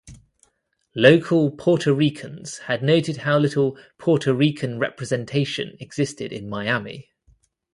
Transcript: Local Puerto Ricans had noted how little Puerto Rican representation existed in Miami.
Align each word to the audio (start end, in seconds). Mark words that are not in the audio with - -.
Local 0.95 1.51
Puerto 1.51 1.93
Ricans 1.93 2.57
had 2.65 2.81
noted 2.81 3.17
how 3.17 3.37
little 3.37 3.77
Puerto 3.99 4.33
Rican 4.33 4.79
representation 4.79 5.77
existed 5.79 6.33
in 6.33 6.49
Miami. 6.49 7.11